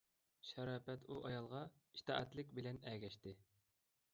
[0.51, 1.61] شاراپەت ئۇ ئايالغا
[1.99, 3.37] ئىتائەتلىك بىلەن ئەگەشتى.